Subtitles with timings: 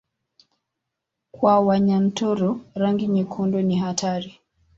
[1.31, 4.39] Kwa Wanyaturu rangi nyekundu ni hatari